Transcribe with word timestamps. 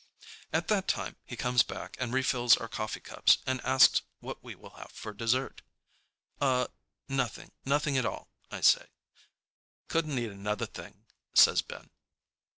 At 0.51 0.67
that 0.69 0.97
moment 0.97 1.17
he 1.25 1.35
comes 1.35 1.61
back 1.61 1.95
and 1.99 2.11
refills 2.11 2.57
our 2.57 2.67
coffee 2.67 3.01
cups 3.01 3.37
and 3.45 3.61
asks 3.63 4.01
what 4.19 4.43
we 4.43 4.55
will 4.55 4.71
have 4.71 4.91
for 4.91 5.13
dessert. 5.13 5.61
"Uh, 6.41 6.69
nothing, 7.07 7.51
nothing 7.65 7.99
at 7.99 8.05
all," 8.07 8.31
I 8.49 8.61
say. 8.61 8.87
"Couldn't 9.89 10.17
eat 10.17 10.31
another 10.31 10.65
thing," 10.65 11.05
says 11.35 11.61
Ben. 11.61 11.91